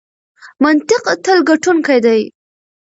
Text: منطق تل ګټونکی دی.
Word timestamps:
منطق 0.63 1.03
تل 1.23 1.37
ګټونکی 1.49 1.97
دی. 2.05 2.21